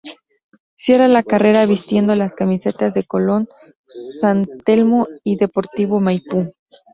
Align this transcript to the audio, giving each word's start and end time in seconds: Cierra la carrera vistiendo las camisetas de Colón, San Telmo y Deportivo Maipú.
Cierra 0.75 1.07
la 1.07 1.21
carrera 1.21 1.67
vistiendo 1.67 2.15
las 2.15 2.33
camisetas 2.33 2.95
de 2.95 3.03
Colón, 3.03 3.47
San 4.19 4.47
Telmo 4.65 5.07
y 5.23 5.35
Deportivo 5.35 5.99
Maipú. 6.01 6.55